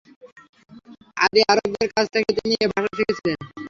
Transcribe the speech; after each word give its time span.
আদি 1.17 1.39
আরবদের 1.51 1.89
কাছ 1.95 2.05
থেকে 2.13 2.29
তিনি 2.37 2.53
এ 2.55 2.67
ভাষা 2.71 2.91
শিখেছিলেন। 2.97 3.37